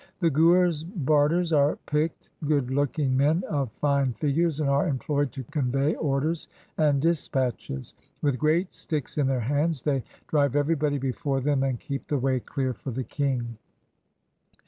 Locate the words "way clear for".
12.17-12.89